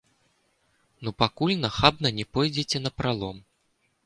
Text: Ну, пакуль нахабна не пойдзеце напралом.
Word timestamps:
Ну, 1.07 1.13
пакуль 1.23 1.53
нахабна 1.67 2.13
не 2.21 2.25
пойдзеце 2.39 2.77
напралом. 2.89 3.37